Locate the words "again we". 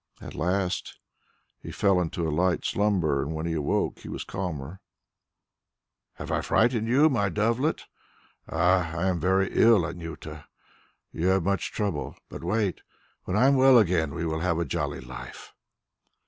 13.77-14.25